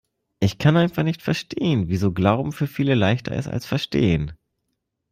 [0.39, 4.31] Ich kann einfach nicht verstehen, wieso Glauben für viele leichter ist als Verstehen.